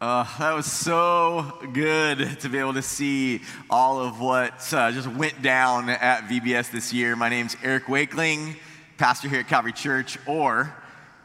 [0.00, 5.08] Uh, that was so good to be able to see all of what uh, just
[5.08, 7.16] went down at VBS this year.
[7.16, 8.54] My name's Eric Wakeling,
[8.96, 10.72] pastor here at Calvary Church, or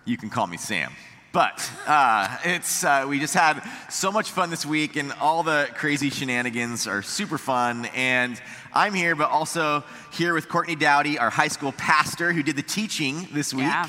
[0.06, 0.92] you can call me Sam.
[1.32, 5.70] But uh, it's uh, we just had so much fun this week, and all the
[5.76, 7.86] crazy shenanigans are super fun.
[7.94, 8.42] And
[8.74, 9.84] I'm here, but also
[10.14, 13.66] here with Courtney Dowdy, our high school pastor, who did the teaching this week.
[13.66, 13.88] Yeah.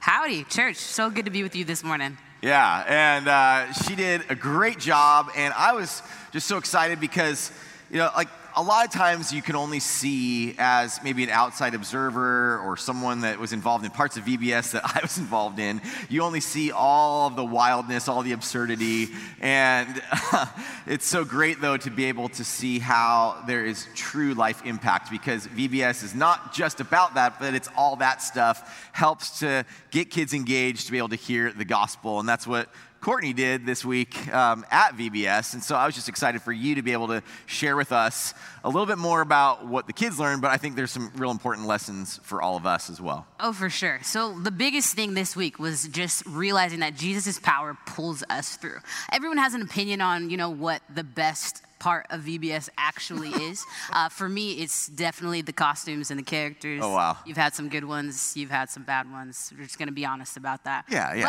[0.00, 0.74] Howdy, church.
[0.74, 2.18] So good to be with you this morning.
[2.40, 7.50] Yeah, and uh, she did a great job, and I was just so excited because,
[7.90, 11.74] you know, like a lot of times you can only see as maybe an outside
[11.74, 15.80] observer or someone that was involved in parts of VBS that I was involved in,
[16.08, 19.08] you only see all of the wildness, all the absurdity.
[19.40, 20.02] And
[20.86, 25.10] it's so great, though, to be able to see how there is true life impact
[25.10, 30.10] because VBS is not just about that, but it's all that stuff helps to get
[30.10, 32.18] kids engaged to be able to hear the gospel.
[32.18, 32.68] And that's what
[33.00, 35.54] Courtney did this week um, at VBS.
[35.54, 38.34] And so I was just excited for you to be able to share with us
[38.64, 41.30] a little bit more about what the kids learned, but I think there's some real
[41.30, 43.26] important lessons for all of us as well.
[43.38, 44.00] Oh, for sure.
[44.02, 48.78] So the biggest thing this week was just realizing that Jesus' power pulls us through.
[49.12, 53.64] Everyone has an opinion on, you know, what the best part of VBS actually is.
[53.92, 56.80] Uh, for me, it's definitely the costumes and the characters.
[56.82, 57.16] Oh, wow.
[57.26, 59.52] You've had some good ones, you've had some bad ones.
[59.56, 60.84] We're just going to be honest about that.
[60.90, 61.24] Yeah, yeah.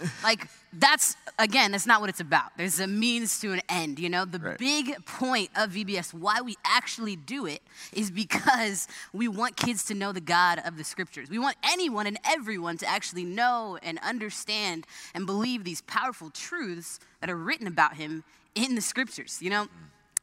[0.00, 2.56] But, like, that's, again, that's not what it's about.
[2.56, 4.24] There's a means to an end, you know?
[4.24, 4.58] The Right.
[4.58, 7.60] big point of VBS, why we actually do it,
[7.92, 11.28] is because we want kids to know the God of the scriptures.
[11.28, 17.00] We want anyone and everyone to actually know and understand and believe these powerful truths
[17.20, 18.22] that are written about him
[18.54, 19.68] in the scriptures, you know?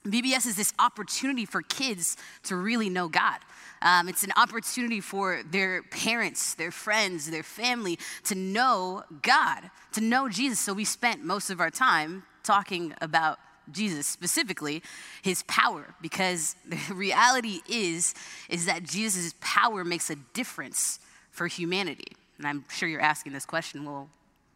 [0.06, 3.40] VBS is this opportunity for kids to really know God.
[3.82, 10.02] Um, it's an opportunity for their parents, their friends, their family to know God, to
[10.02, 10.60] know Jesus.
[10.60, 13.40] So we spent most of our time talking about
[13.72, 14.82] Jesus specifically,
[15.22, 18.16] his power, because the reality is
[18.50, 21.00] is that Jesus' power makes a difference
[21.32, 22.14] for humanity.
[22.38, 24.10] And I'm sure you're asking this question, well,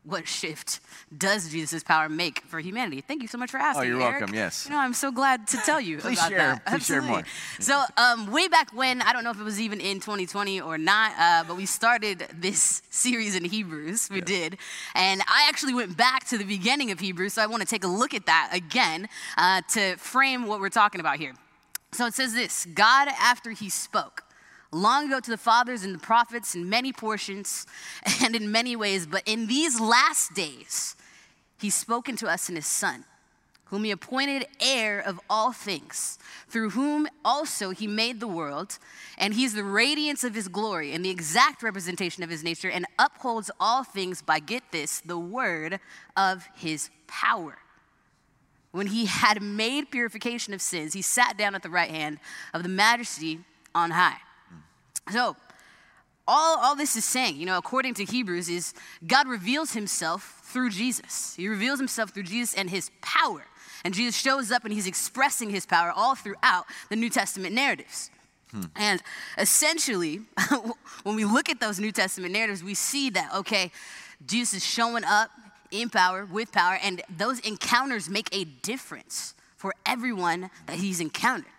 [0.03, 0.79] what shift
[1.15, 3.01] does Jesus' power make for humanity?
[3.01, 3.81] Thank you so much for asking.
[3.81, 4.21] Oh, you're Eric.
[4.21, 4.65] welcome, yes.
[4.65, 6.65] You know, I'm so glad to tell you about share, that.
[6.65, 7.23] please share more.
[7.59, 10.77] So, um, way back when, I don't know if it was even in 2020 or
[10.77, 14.09] not, uh, but we started this series in Hebrews.
[14.09, 14.57] We did.
[14.95, 17.83] And I actually went back to the beginning of Hebrews, so I want to take
[17.83, 19.07] a look at that again
[19.37, 21.33] uh, to frame what we're talking about here.
[21.91, 24.23] So it says this God, after he spoke,
[24.71, 27.65] long ago to the fathers and the prophets in many portions
[28.21, 30.95] and in many ways, but in these last days,
[31.59, 33.05] he's spoken to us in his Son,
[33.65, 36.17] whom he appointed heir of all things,
[36.47, 38.79] through whom also he made the world,
[39.17, 42.85] and he's the radiance of his glory and the exact representation of his nature, and
[42.97, 45.79] upholds all things by, get this, the word
[46.15, 47.57] of his power.
[48.71, 52.19] When he had made purification of sins, he sat down at the right hand
[52.53, 53.41] of the majesty
[53.75, 54.17] on high.
[55.09, 55.35] So,
[56.27, 58.73] all, all this is saying, you know, according to Hebrews, is
[59.05, 61.33] God reveals himself through Jesus.
[61.35, 63.43] He reveals himself through Jesus and his power.
[63.83, 68.11] And Jesus shows up and he's expressing his power all throughout the New Testament narratives.
[68.51, 68.63] Hmm.
[68.75, 69.01] And
[69.37, 70.21] essentially,
[71.03, 73.71] when we look at those New Testament narratives, we see that, okay,
[74.25, 75.31] Jesus is showing up
[75.71, 81.51] in power, with power, and those encounters make a difference for everyone that he's encountered.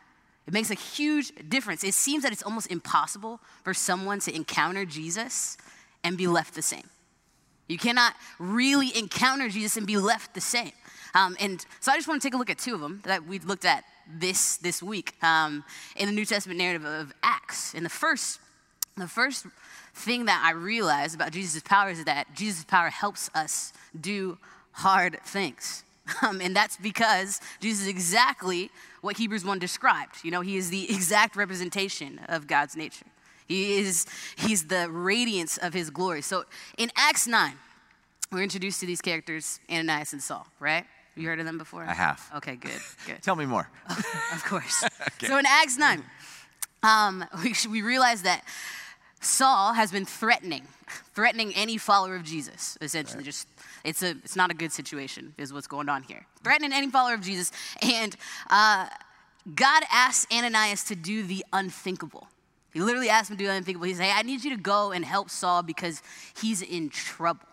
[0.46, 1.84] It makes a huge difference.
[1.84, 5.56] It seems that it's almost impossible for someone to encounter Jesus
[6.02, 6.88] and be left the same.
[7.68, 10.72] You cannot really encounter Jesus and be left the same.
[11.14, 13.26] Um, and so I just want to take a look at two of them that
[13.26, 15.64] we looked at this this week um,
[15.96, 17.74] in the New Testament narrative of Acts.
[17.74, 18.40] And the first,
[18.96, 19.46] the first
[19.94, 24.38] thing that I realized about Jesus' power is that Jesus' power helps us do
[24.72, 25.84] hard things.
[26.22, 28.70] Um, and that's because Jesus is exactly
[29.02, 30.16] what Hebrews 1 described.
[30.22, 33.06] You know, he is the exact representation of God's nature.
[33.46, 36.22] He is, he's the radiance of his glory.
[36.22, 36.44] So
[36.78, 37.52] in Acts 9,
[38.30, 40.86] we're introduced to these characters, Ananias and Saul, right?
[41.16, 41.84] You heard of them before?
[41.84, 42.30] I have.
[42.36, 43.22] Okay, good, good.
[43.22, 43.68] Tell me more.
[44.34, 44.84] of course.
[45.20, 46.02] So in Acts 9,
[46.82, 48.42] um, we, we realize that
[49.22, 50.66] Saul has been threatening,
[51.14, 53.22] threatening any follower of Jesus, essentially.
[53.22, 53.46] Just
[53.84, 56.26] it's a it's not a good situation, is what's going on here.
[56.42, 58.16] Threatening any follower of Jesus, and
[58.50, 58.88] uh,
[59.54, 62.26] God asked Ananias to do the unthinkable.
[62.72, 63.86] He literally asked him to do the unthinkable.
[63.86, 66.02] He said, "Hey, I need you to go and help Saul because
[66.40, 67.46] he's in trouble.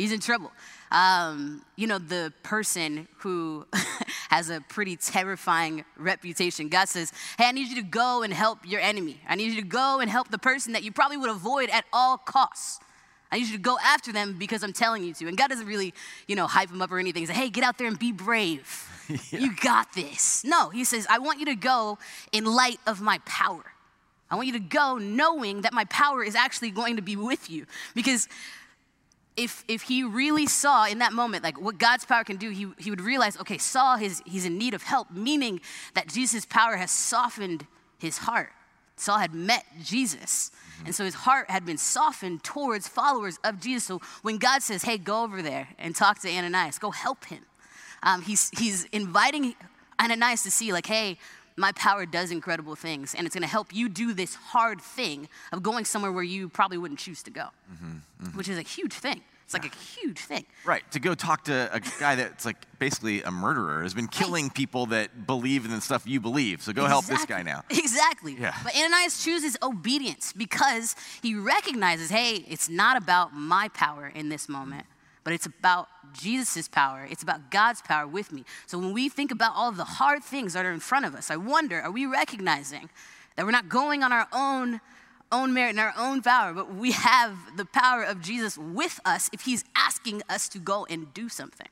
[0.00, 0.50] He's in trouble."
[0.90, 3.64] Um, you know, the person who
[4.30, 6.68] has a pretty terrifying reputation.
[6.68, 9.20] God says, Hey, I need you to go and help your enemy.
[9.28, 11.84] I need you to go and help the person that you probably would avoid at
[11.92, 12.80] all costs.
[13.32, 15.28] I need you to go after them because I'm telling you to.
[15.28, 15.94] And God doesn't really,
[16.26, 17.22] you know, hype him up or anything.
[17.22, 18.88] He's like, hey, get out there and be brave.
[19.30, 19.38] yeah.
[19.38, 20.42] You got this.
[20.44, 21.98] No, he says, I want you to go
[22.32, 23.64] in light of my power.
[24.30, 27.50] I want you to go knowing that my power is actually going to be with
[27.50, 27.66] you.
[27.94, 28.28] Because
[29.36, 32.66] if, if he really saw in that moment like what God's power can do, he,
[32.78, 35.60] he would realize, okay, Saul is he's in need of help, meaning
[35.94, 37.66] that Jesus' power has softened
[37.98, 38.50] his heart.
[38.96, 40.50] Saul had met Jesus.
[40.50, 40.86] Mm-hmm.
[40.86, 43.84] And so his heart had been softened towards followers of Jesus.
[43.84, 47.44] So when God says, hey, go over there and talk to Ananias, go help him,
[48.02, 49.54] um, he's, he's inviting
[50.00, 51.18] Ananias to see, like, hey,
[51.56, 55.62] my power does incredible things, and it's gonna help you do this hard thing of
[55.62, 58.36] going somewhere where you probably wouldn't choose to go, mm-hmm, mm-hmm.
[58.36, 59.22] which is a huge thing.
[59.50, 60.46] It's like a huge thing.
[60.64, 60.88] Right.
[60.92, 64.86] To go talk to a guy that's like basically a murderer, has been killing people
[64.86, 66.62] that believe in the stuff you believe.
[66.62, 66.90] So go exactly.
[66.90, 67.64] help this guy now.
[67.70, 68.36] Exactly.
[68.38, 68.54] Yeah.
[68.62, 74.48] But Ananias chooses obedience because he recognizes, hey, it's not about my power in this
[74.48, 74.86] moment,
[75.30, 77.06] but it's about Jesus' power.
[77.08, 78.44] It's about God's power with me.
[78.66, 81.14] So when we think about all of the hard things that are in front of
[81.14, 82.90] us, I wonder, are we recognizing
[83.36, 84.80] that we're not going on our own
[85.30, 89.30] own merit and our own power, but we have the power of Jesus with us
[89.32, 91.68] if he's asking us to go and do something.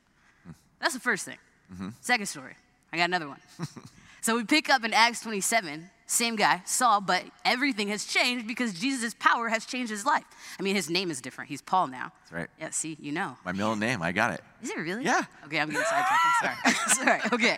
[0.79, 1.37] That's the first thing.
[1.73, 1.89] Mm-hmm.
[1.99, 2.53] Second story,
[2.93, 3.41] I got another one.
[4.21, 8.73] so we pick up in Acts 27, same guy, Saul, but everything has changed because
[8.73, 10.23] Jesus' power has changed his life.
[10.59, 11.49] I mean, his name is different.
[11.49, 12.11] He's Paul now.
[12.21, 12.47] That's right.
[12.59, 13.37] Yeah, see, you know.
[13.45, 14.41] My middle name, I got it.
[14.63, 15.05] Is it really?
[15.05, 15.21] Yeah.
[15.45, 16.95] Okay, I'm getting sidetracked.
[16.95, 17.19] Sorry.
[17.19, 17.57] Sorry, okay.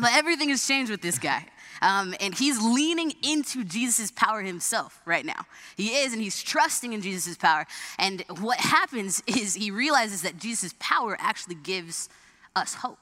[0.00, 1.44] But everything has changed with this guy.
[1.82, 5.46] Um, and he's leaning into Jesus' power himself right now.
[5.76, 7.66] He is, and he's trusting in Jesus' power.
[7.98, 12.08] And what happens is he realizes that Jesus' power actually gives
[12.54, 12.98] us hope.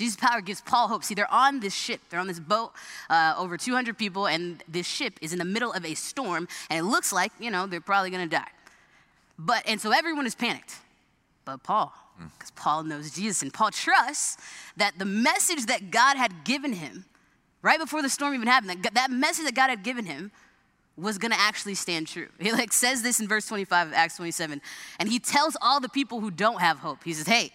[0.00, 1.04] Jesus' power gives Paul hope.
[1.04, 2.72] See, they're on this ship, they're on this boat,
[3.10, 6.78] uh, over 200 people, and this ship is in the middle of a storm, and
[6.78, 8.48] it looks like, you know, they're probably gonna die.
[9.38, 10.76] But, and so everyone is panicked,
[11.44, 11.92] but Paul,
[12.38, 14.38] because Paul knows Jesus, and Paul trusts
[14.78, 17.04] that the message that God had given him
[17.60, 20.32] right before the storm even happened, that, that message that God had given him
[20.96, 22.28] was going to actually stand true.
[22.38, 24.62] He like says this in verse 25 of Acts 27,
[24.98, 27.04] and he tells all the people who don't have hope.
[27.04, 27.52] He says, "Hey,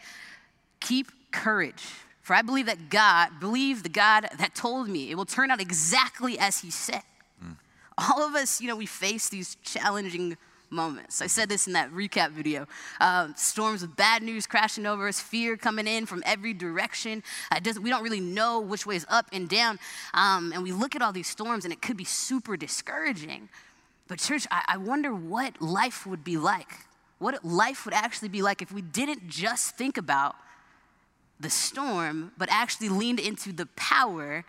[0.80, 1.84] keep courage,
[2.26, 5.62] for I believe that God, believe the God that told me, it will turn out
[5.62, 7.04] exactly as he said."
[7.44, 7.58] Mm.
[7.98, 10.36] All of us, you know, we face these challenging
[10.72, 11.22] moments.
[11.22, 12.68] I said this in that recap video.
[13.00, 17.24] Uh, storms of bad news crashing over us, fear coming in from every direction.
[17.52, 19.80] Uh, we don't really know which way is up and down.
[20.14, 23.50] Um, and we look at all these storms and it could be super discouraging.
[24.08, 26.72] But, church, I, I wonder what life would be like.
[27.20, 30.36] What life would actually be like if we didn't just think about
[31.40, 34.46] the storm, but actually leaned into the power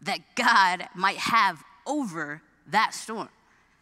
[0.00, 3.28] that God might have over that storm.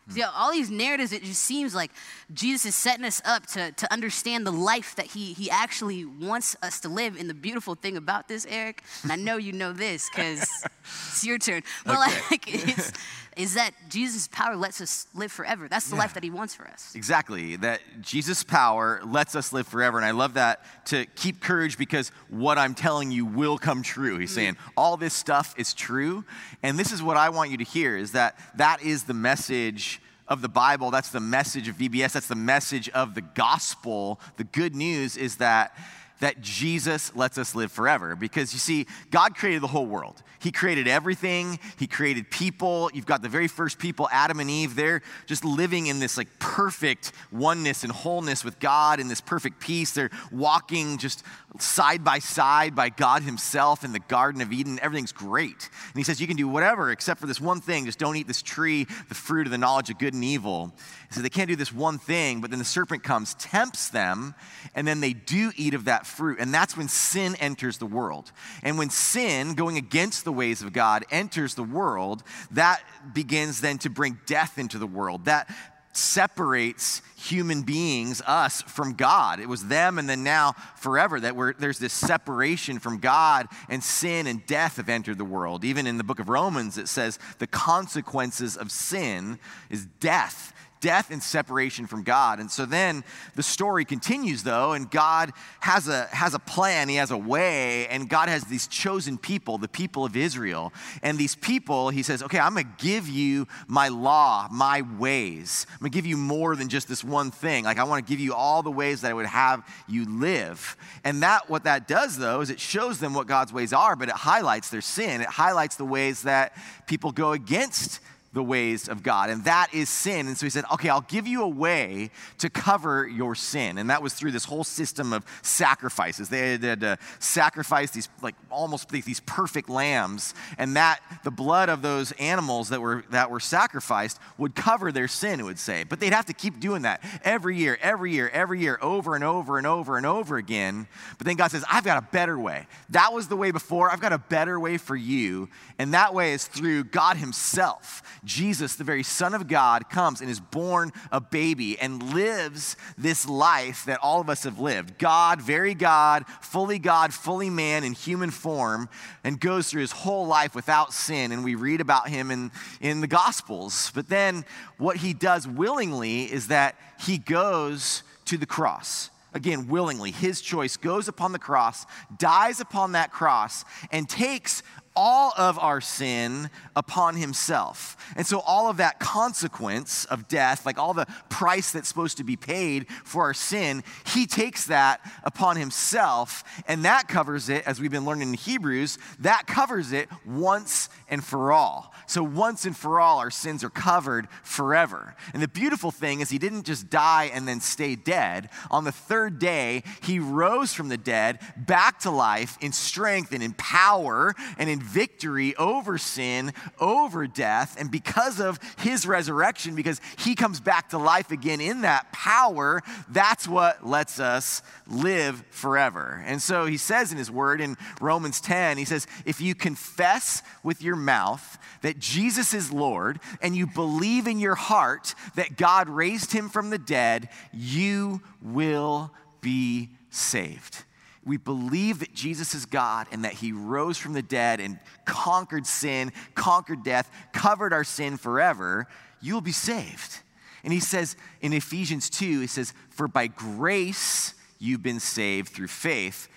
[0.07, 0.13] Hmm.
[0.13, 1.91] See, all these narratives, it just seems like
[2.33, 6.57] Jesus is setting us up to, to understand the life that he, he actually wants
[6.63, 7.19] us to live.
[7.19, 10.47] And the beautiful thing about this, Eric, and I know you know this because
[10.85, 12.21] it's your turn, but okay.
[12.31, 12.93] like, it's,
[13.37, 15.69] is that Jesus' power lets us live forever.
[15.69, 16.03] That's the yeah.
[16.03, 16.95] life that he wants for us.
[16.95, 17.57] Exactly.
[17.57, 19.97] That Jesus' power lets us live forever.
[19.97, 24.19] And I love that to keep courage because what I'm telling you will come true.
[24.19, 24.35] He's mm.
[24.35, 26.25] saying all this stuff is true.
[26.63, 30.01] And this is what I want you to hear is that that is the message
[30.29, 30.91] of the Bible.
[30.91, 32.13] That's the message of VBS.
[32.13, 34.21] That's the message of the gospel.
[34.37, 35.77] The good news is that
[36.21, 38.17] that Jesus lets us live forever.
[38.17, 40.23] Because you see, God created the whole world.
[40.39, 42.91] He created everything, He created people.
[42.93, 46.29] You've got the very first people, Adam and Eve, they're just living in this like
[46.39, 49.93] perfect oneness and wholeness with God in this perfect peace.
[49.93, 51.25] They're walking just
[51.59, 54.79] side by side by God Himself in the Garden of Eden.
[54.83, 55.71] Everything's great.
[55.89, 57.87] And He says, You can do whatever except for this one thing.
[57.87, 60.75] Just don't eat this tree, the fruit of the knowledge of good and evil.
[61.15, 64.35] Says, They can't do this one thing, but then the serpent comes, tempts them,
[64.75, 66.39] and then they do eat of that fruit.
[66.41, 68.33] And that's when sin enters the world.
[68.63, 73.79] And when sin, going against the ways of God, enters the world, that begins then
[73.79, 75.27] to bring death into the world.
[75.27, 75.49] That
[75.97, 79.39] separates human beings, us, from God.
[79.39, 83.83] It was them and then now forever that we're, there's this separation from God and
[83.83, 85.65] sin and death have entered the world.
[85.65, 89.39] Even in the book of Romans, it says the consequences of sin
[89.71, 90.54] is death
[90.84, 92.41] death and separation from God.
[92.41, 93.05] And so then
[93.36, 97.88] the story continues though, and God has a has a plan, he has a way,
[97.88, 100.74] and God has these chosen people, the people of Israel.
[101.03, 105.67] And these people, he says, "Okay, I'm to give you my law, my ways.
[105.72, 107.64] I'm to give you more than just this one thing.
[107.64, 110.76] Like I want to give you all the ways that I would have you live."
[111.03, 114.10] And that what that does though is it shows them what God's ways are, but
[114.10, 115.22] it highlights their sin.
[115.22, 116.53] It highlights the ways that
[116.86, 118.00] people go against
[118.34, 120.26] the ways of God, and that is sin.
[120.26, 123.79] And so he said, Okay, I'll give you a way to cover your sin.
[123.79, 126.29] And that was through this whole system of sacrifices.
[126.29, 131.81] They had, to sacrifice these, like, almost these perfect lambs, and that the blood of
[131.81, 135.84] those animals that were, that were sacrificed would cover their sin, it would say.
[135.84, 139.22] But they'd have to keep doing that every year, every year, every year, over and
[139.22, 140.88] over and over and over again.
[141.19, 142.67] But then God says, I've got a better way.
[142.91, 143.91] That was the way before.
[143.91, 145.48] I've got a better way for you.
[145.79, 148.03] And that way is through God Himself.
[148.25, 153.29] Jesus, the very Son of God, comes and is born a baby and lives this
[153.29, 154.99] life that all of us have lived.
[154.99, 158.89] God, very God, fully God, fully man in human form,
[159.23, 161.33] and goes through his whole life without sin.
[161.33, 162.51] And we read about him in,
[162.81, 163.91] in the Gospels.
[163.95, 164.45] But then
[164.79, 170.77] what he does willingly is that he goes to the cross again, willingly, his choice,
[170.77, 171.85] goes upon the cross,
[172.17, 174.63] dies upon that cross, and takes
[174.96, 177.96] all of our sin upon himself.
[178.17, 182.24] And so, all of that consequence of death, like all the price that's supposed to
[182.24, 186.44] be paid for our sin, he takes that upon himself.
[186.69, 191.24] And that covers it, as we've been learning in Hebrews, that covers it once and
[191.24, 191.93] for all.
[192.06, 195.17] So, once and for all, our sins are covered forever.
[195.32, 198.51] And the beautiful thing is, he didn't just die and then stay dead.
[198.70, 203.43] On the third day, he rose from the dead back to life in strength and
[203.43, 207.76] in power and in victory over sin, over death.
[207.79, 212.82] And because of his resurrection, because he comes back to life again in that power,
[213.08, 216.22] that's what lets us live forever.
[216.26, 220.43] And so he says in his word in Romans 10, he says, If you confess
[220.62, 225.88] with your mouth that Jesus is Lord and you believe in your heart that God
[225.88, 230.84] raised him from the dead, you will be saved
[231.25, 235.67] we believe that Jesus is God and that he rose from the dead and conquered
[235.67, 238.87] sin, conquered death, covered our sin forever,
[239.21, 240.21] you'll be saved.
[240.63, 245.69] And he says in Ephesians 2, he says, For by grace you've been saved through
[245.69, 246.29] faith.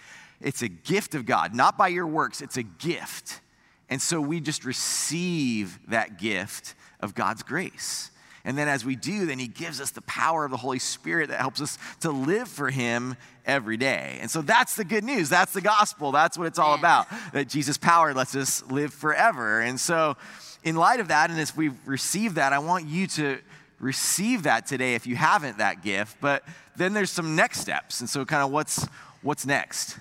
[0.42, 3.42] It's a gift of God, not by your works, it's a gift.
[3.90, 8.12] And so we just receive that gift of God's grace.
[8.48, 11.28] And then as we do, then he gives us the power of the Holy Spirit
[11.28, 14.18] that helps us to live for him every day.
[14.22, 15.28] And so that's the good news.
[15.28, 16.14] That's the gospel.
[16.14, 17.08] That's what it's all about.
[17.34, 19.60] That Jesus' power lets us live forever.
[19.60, 20.16] And so
[20.64, 23.40] in light of that, and as we receive that, I want you to
[23.82, 26.16] receive that today if you haven't that gift.
[26.22, 26.44] But
[26.78, 28.00] then there's some next steps.
[28.00, 28.88] And so kind of what's
[29.24, 30.00] what's next?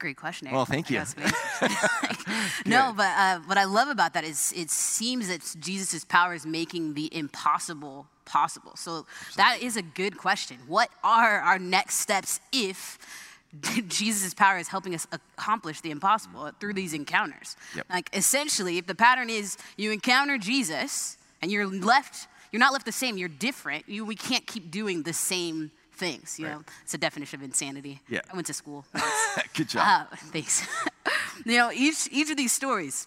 [0.00, 0.50] Great question.
[0.50, 0.98] Well, thank you.
[2.66, 6.46] no, but uh, what I love about that is it seems that Jesus' power is
[6.46, 8.72] making the impossible possible.
[8.76, 9.36] So Absolutely.
[9.36, 10.56] that is a good question.
[10.66, 12.98] What are our next steps if
[13.88, 17.54] Jesus' power is helping us accomplish the impossible through these encounters?
[17.76, 17.86] Yep.
[17.90, 22.86] Like essentially, if the pattern is you encounter Jesus and you're left, you're not left
[22.86, 23.86] the same, you're different.
[23.86, 26.38] You, we can't keep doing the same things.
[26.38, 26.54] You right.
[26.54, 28.00] know, it's a definition of insanity.
[28.08, 28.20] Yeah.
[28.30, 28.84] I went to school.
[29.54, 29.86] Good job.
[29.86, 30.66] Uh, thanks.
[31.46, 33.06] you know, each each of these stories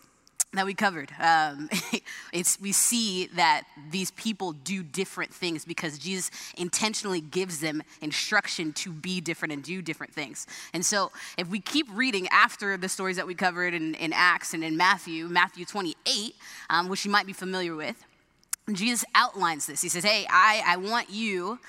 [0.53, 1.67] that we covered, um,
[2.31, 8.71] it's, we see that these people do different things because Jesus intentionally gives them instruction
[8.73, 10.45] to be different and do different things.
[10.71, 14.53] And so, if we keep reading after the stories that we covered in, in Acts
[14.53, 16.35] and in Matthew, Matthew 28,
[16.69, 18.05] um, which you might be familiar with,
[18.71, 19.81] Jesus outlines this.
[19.81, 21.59] He says, Hey, I, I want you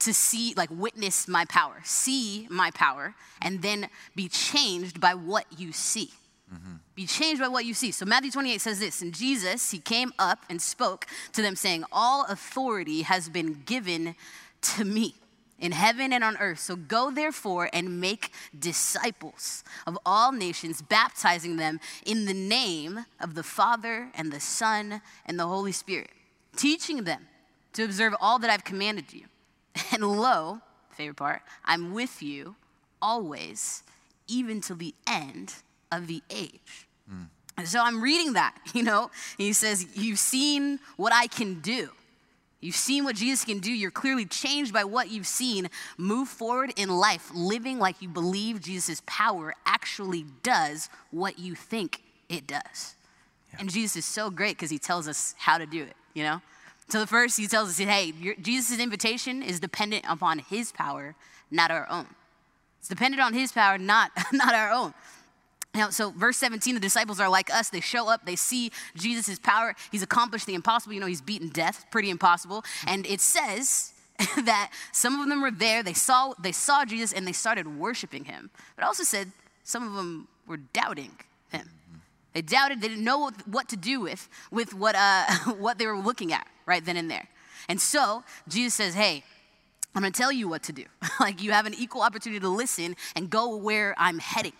[0.00, 5.46] to see, like, witness my power, see my power, and then be changed by what
[5.56, 6.10] you see.
[6.52, 6.74] Mm-hmm.
[6.94, 7.90] Be changed by what you see.
[7.90, 11.84] So Matthew 28 says this, and Jesus, he came up and spoke to them, saying,
[11.92, 14.14] All authority has been given
[14.62, 15.14] to me
[15.58, 16.60] in heaven and on earth.
[16.60, 23.34] So go therefore and make disciples of all nations, baptizing them in the name of
[23.34, 26.10] the Father and the Son and the Holy Spirit,
[26.56, 27.26] teaching them
[27.74, 29.24] to observe all that I've commanded you.
[29.92, 32.56] And lo, favorite part, I'm with you
[33.00, 33.82] always,
[34.26, 35.54] even to the end
[35.92, 36.88] of the age.
[37.12, 37.28] Mm.
[37.56, 41.90] And so I'm reading that, you know, he says, You've seen what I can do.
[42.60, 43.70] You've seen what Jesus can do.
[43.70, 45.70] You're clearly changed by what you've seen.
[45.96, 52.02] Move forward in life, living like you believe Jesus' power actually does what you think
[52.28, 52.96] it does.
[53.52, 53.60] Yeah.
[53.60, 56.42] And Jesus is so great because he tells us how to do it, you know?
[56.88, 61.14] So the first, he tells us, hey, Jesus' invitation is dependent upon his power,
[61.50, 62.06] not our own.
[62.80, 64.94] It's dependent on his power, not, not our own.
[65.74, 67.68] Now, so verse 17, the disciples are like us.
[67.68, 69.74] They show up, they see Jesus' power.
[69.92, 70.94] He's accomplished the impossible.
[70.94, 72.64] You know, he's beaten death, pretty impossible.
[72.86, 73.92] And it says
[74.44, 78.24] that some of them were there, they saw, they saw Jesus, and they started worshiping
[78.24, 78.50] him.
[78.76, 79.30] But also said
[79.62, 81.12] some of them were doubting
[81.50, 81.68] him.
[82.32, 85.26] They doubted, they didn't know what to do with, with what, uh,
[85.58, 87.26] what they were looking at right then and there.
[87.68, 89.24] And so Jesus says, Hey,
[89.94, 90.84] I'm gonna tell you what to do.
[91.20, 94.52] like you have an equal opportunity to listen and go where I'm heading.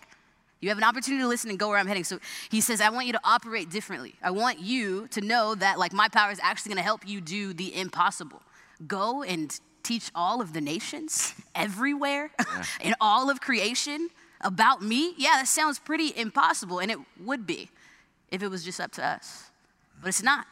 [0.61, 2.03] You have an opportunity to listen and go where I'm heading.
[2.03, 2.19] So
[2.51, 4.17] he says, I want you to operate differently.
[4.21, 7.53] I want you to know that like my power is actually gonna help you do
[7.53, 8.43] the impossible.
[8.87, 12.65] Go and teach all of the nations everywhere yeah.
[12.81, 14.09] in all of creation
[14.41, 15.15] about me.
[15.17, 17.71] Yeah, that sounds pretty impossible, and it would be
[18.31, 19.51] if it was just up to us.
[20.01, 20.47] But it's not.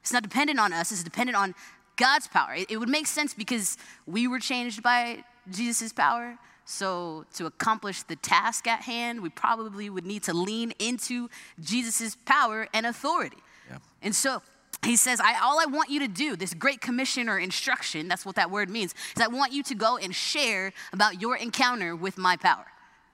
[0.00, 1.54] It's not dependent on us, it's dependent on
[1.96, 2.54] God's power.
[2.54, 3.76] It, it would make sense because
[4.06, 6.38] we were changed by Jesus' power.
[6.64, 11.28] So, to accomplish the task at hand, we probably would need to lean into
[11.60, 13.38] Jesus' power and authority.
[13.68, 13.78] Yeah.
[14.02, 14.40] And so,
[14.84, 18.24] he says, I, All I want you to do, this great commission or instruction, that's
[18.24, 21.96] what that word means, is I want you to go and share about your encounter
[21.96, 22.66] with my power.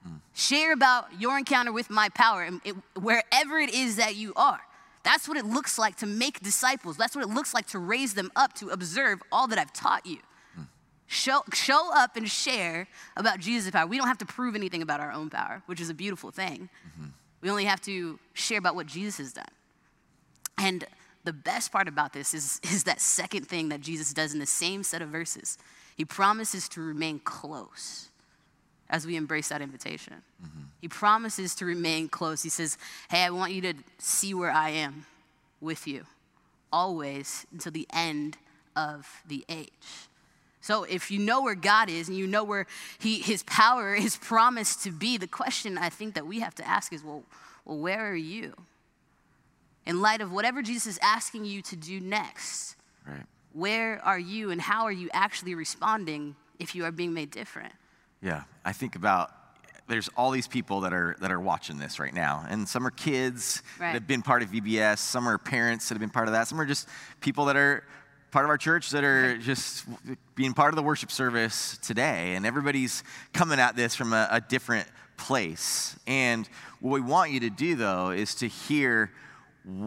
[0.07, 0.19] Mm.
[0.33, 4.61] Share about your encounter with my power and it, wherever it is that you are.
[5.07, 6.97] That's what it looks like to make disciples.
[6.97, 10.05] That's what it looks like to raise them up, to observe all that I've taught
[10.05, 10.17] you.
[11.05, 13.87] Show, show up and share about Jesus' power.
[13.87, 16.67] We don't have to prove anything about our own power, which is a beautiful thing.
[16.89, 17.07] Mm-hmm.
[17.39, 19.45] We only have to share about what Jesus has done.
[20.57, 20.83] And
[21.23, 24.45] the best part about this is, is that second thing that Jesus does in the
[24.45, 25.57] same set of verses.
[25.95, 28.09] He promises to remain close
[28.89, 30.13] as we embrace that invitation.
[30.43, 30.63] Mm-hmm.
[30.81, 32.43] He promises to remain close.
[32.43, 32.77] He says,
[33.09, 35.05] Hey, I want you to see where I am
[35.59, 36.05] with you
[36.71, 38.37] always until the end
[38.75, 39.71] of the age.
[40.61, 42.67] So if you know where God is and you know where
[42.99, 46.67] he, his power is promised to be, the question I think that we have to
[46.67, 47.23] ask is, well,
[47.65, 48.53] well, where are you?
[49.85, 52.75] In light of whatever Jesus is asking you to do next,
[53.07, 53.23] right.
[53.53, 57.73] where are you and how are you actually responding if you are being made different?
[58.21, 59.31] Yeah, I think about
[59.87, 62.91] there's all these people that are that are watching this right now, and some are
[62.91, 63.87] kids right.
[63.87, 66.47] that have been part of VBS, some are parents that have been part of that,
[66.47, 66.87] some are just
[67.21, 67.83] people that are
[68.31, 69.85] part of our church that are just
[70.35, 74.41] being part of the worship service today, and everybody's coming at this from a, a
[74.41, 75.97] different place.
[76.05, 76.47] And
[76.79, 79.11] what we want you to do though is to hear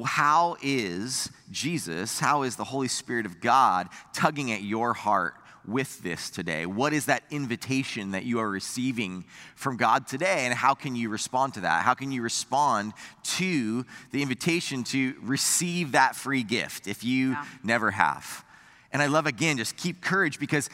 [0.05, 5.35] how is Jesus, how is the Holy Spirit of God tugging at your heart
[5.71, 6.67] with this today?
[6.67, 10.47] What is that invitation that you are receiving from God today?
[10.47, 11.85] And how can you respond to that?
[11.85, 17.45] How can you respond to the invitation to receive that free gift if you yeah.
[17.63, 18.45] never have?
[18.93, 20.69] And I love again, just keep courage because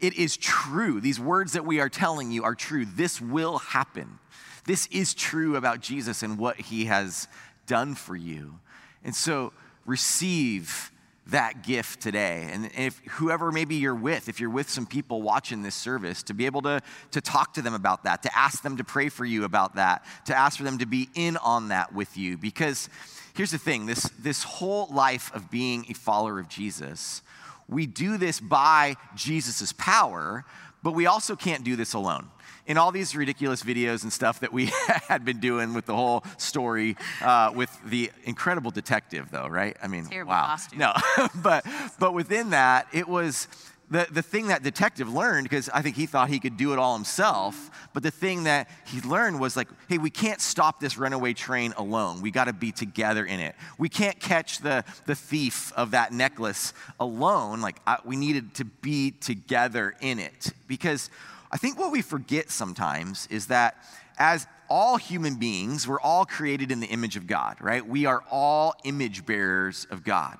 [0.00, 1.00] it is true.
[1.00, 2.84] These words that we are telling you are true.
[2.84, 4.18] This will happen.
[4.66, 7.28] This is true about Jesus and what he has
[7.66, 8.58] done for you.
[9.04, 9.52] And so
[9.86, 10.91] receive
[11.26, 12.48] that gift today.
[12.50, 16.34] And if whoever maybe you're with, if you're with some people watching this service, to
[16.34, 16.80] be able to,
[17.12, 20.04] to talk to them about that, to ask them to pray for you about that,
[20.26, 22.36] to ask for them to be in on that with you.
[22.36, 22.88] Because
[23.34, 27.22] here's the thing this, this whole life of being a follower of Jesus,
[27.68, 30.44] we do this by Jesus' power,
[30.82, 32.28] but we also can't do this alone
[32.66, 34.66] in all these ridiculous videos and stuff that we
[35.08, 39.76] had been doing with the whole story uh, with the incredible detective, though, right?
[39.82, 40.46] I mean, Terrible wow.
[40.46, 40.78] Costume.
[40.78, 40.92] No,
[41.42, 41.66] but
[41.98, 43.48] but within that, it was
[43.92, 46.78] the, the thing that detective learned, because I think he thought he could do it
[46.78, 50.96] all himself, but the thing that he learned was like, hey, we can't stop this
[50.96, 52.22] runaway train alone.
[52.22, 53.54] We got to be together in it.
[53.76, 57.60] We can't catch the, the thief of that necklace alone.
[57.60, 60.52] Like, I, we needed to be together in it.
[60.66, 61.10] Because
[61.50, 63.76] I think what we forget sometimes is that
[64.16, 67.86] as all human beings, we're all created in the image of God, right?
[67.86, 70.38] We are all image bearers of God.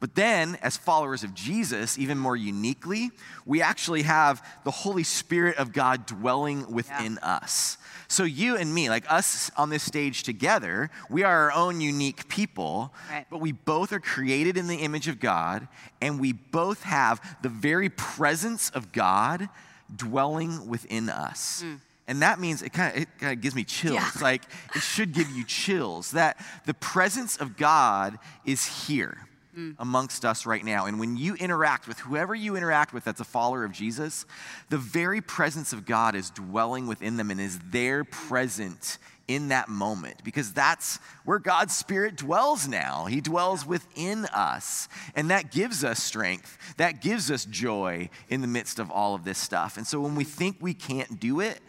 [0.00, 3.10] But then, as followers of Jesus, even more uniquely,
[3.44, 7.36] we actually have the Holy Spirit of God dwelling within yeah.
[7.36, 7.76] us.
[8.08, 12.28] So, you and me, like us on this stage together, we are our own unique
[12.28, 13.26] people, right.
[13.30, 15.68] but we both are created in the image of God,
[16.00, 19.50] and we both have the very presence of God
[19.94, 21.62] dwelling within us.
[21.62, 21.80] Mm.
[22.08, 23.94] And that means it kind of it kind of gives me chills.
[23.96, 24.10] Yeah.
[24.20, 29.28] Like it should give you chills that the presence of God is here
[29.60, 29.76] mm.
[29.78, 30.86] amongst us right now.
[30.86, 34.26] And when you interact with whoever you interact with that's a follower of Jesus,
[34.68, 38.98] the very presence of God is dwelling within them and is there present
[39.30, 43.04] in that moment because that's where God's Spirit dwells now.
[43.04, 44.88] He dwells within us.
[45.14, 49.22] And that gives us strength, that gives us joy in the midst of all of
[49.22, 49.76] this stuff.
[49.76, 51.60] And so when we think we can't do it,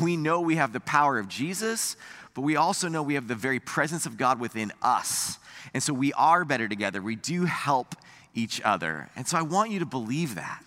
[0.00, 1.96] we know we have the power of Jesus,
[2.34, 5.38] but we also know we have the very presence of God within us.
[5.74, 7.00] And so we are better together.
[7.02, 7.94] We do help
[8.34, 9.10] each other.
[9.16, 10.64] And so I want you to believe that.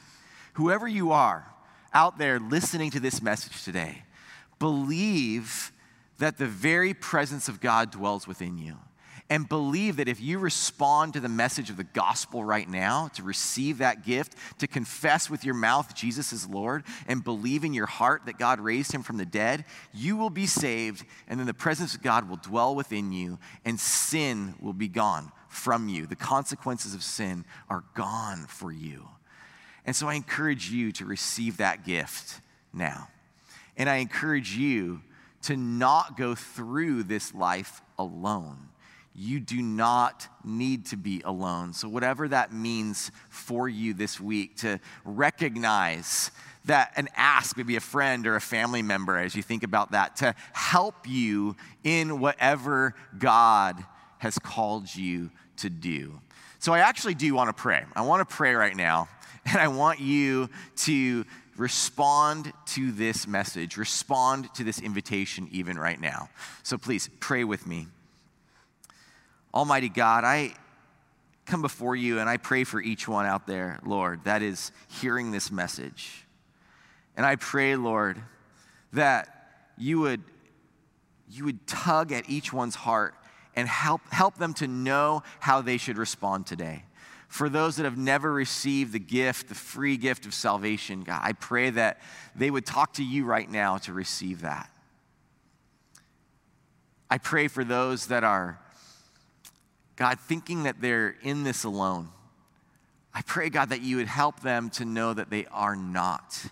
[0.54, 1.46] Whoever you are
[1.94, 4.04] out there listening to this message today,
[4.60, 5.72] believe
[6.20, 8.78] that the very presence of God dwells within you.
[9.32, 13.24] And believe that if you respond to the message of the gospel right now, to
[13.24, 17.86] receive that gift, to confess with your mouth Jesus is Lord, and believe in your
[17.86, 19.64] heart that God raised him from the dead,
[19.94, 23.80] you will be saved, and then the presence of God will dwell within you, and
[23.80, 26.06] sin will be gone from you.
[26.06, 29.08] The consequences of sin are gone for you.
[29.86, 32.42] And so I encourage you to receive that gift
[32.74, 33.08] now.
[33.78, 35.04] And I encourage you
[35.44, 38.68] to not go through this life alone.
[39.14, 41.74] You do not need to be alone.
[41.74, 46.32] So, whatever that means for you this week, to recognize
[46.66, 50.16] that and ask maybe a friend or a family member as you think about that
[50.18, 53.84] to help you in whatever God
[54.20, 56.22] has called you to do.
[56.60, 57.84] So, I actually do want to pray.
[57.94, 59.10] I want to pray right now,
[59.46, 61.26] and I want you to
[61.58, 66.30] respond to this message, respond to this invitation even right now.
[66.64, 67.88] So, please pray with me.
[69.54, 70.54] Almighty God, I
[71.46, 75.32] come before you and I pray for each one out there, Lord, that is hearing
[75.32, 76.26] this message.
[77.18, 78.22] And I pray, Lord,
[78.94, 79.28] that
[79.78, 80.22] you would,
[81.30, 83.16] you would tug at each one's heart
[83.56, 86.86] and help, help them to know how they should respond today.
[87.28, 91.34] For those that have never received the gift, the free gift of salvation, God, I
[91.34, 92.00] pray that
[92.36, 94.70] they would talk to you right now to receive that.
[97.10, 98.60] I pray for those that are
[100.02, 102.10] God, thinking that they're in this alone,
[103.14, 106.44] I pray, God, that you would help them to know that they are not,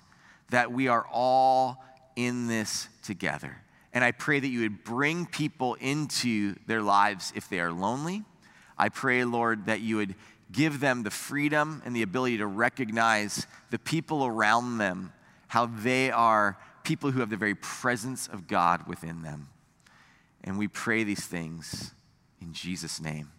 [0.52, 1.84] that we are all
[2.16, 3.58] in this together.
[3.92, 8.22] And I pray that you would bring people into their lives if they are lonely.
[8.78, 10.14] I pray, Lord, that you would
[10.52, 15.12] give them the freedom and the ability to recognize the people around them,
[15.48, 19.50] how they are people who have the very presence of God within them.
[20.44, 21.96] And we pray these things
[22.40, 23.32] in Jesus' name.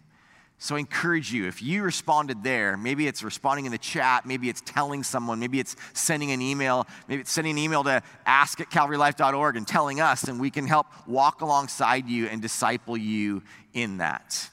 [0.63, 4.47] So I encourage you, if you responded there, maybe it's responding in the chat, maybe
[4.47, 8.61] it's telling someone, maybe it's sending an email, maybe it's sending an email to ask
[8.61, 13.41] at calvarylife.org and telling us, and we can help walk alongside you and disciple you
[13.73, 14.51] in that.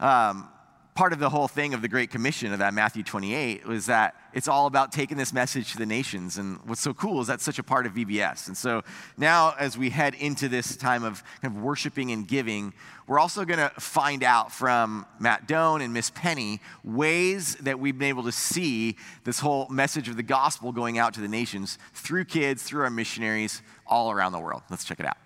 [0.00, 0.48] Um,
[0.94, 4.14] part of the whole thing of the Great Commission of that Matthew 28 was that
[4.34, 6.36] it's all about taking this message to the nations.
[6.36, 8.48] And what's so cool is that's such a part of VBS.
[8.48, 8.82] And so
[9.16, 12.74] now, as we head into this time of kind of worshiping and giving,
[13.06, 17.98] we're also going to find out from Matt Doan and Miss Penny ways that we've
[17.98, 21.78] been able to see this whole message of the gospel going out to the nations
[21.94, 24.62] through kids, through our missionaries all around the world.
[24.68, 25.16] Let's check it out.